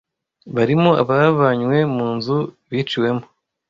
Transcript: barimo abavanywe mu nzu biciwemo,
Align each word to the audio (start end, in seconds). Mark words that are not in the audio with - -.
barimo 0.55 0.89
abavanywe 1.03 1.77
mu 1.95 2.07
nzu 2.15 2.37
biciwemo, 2.69 3.25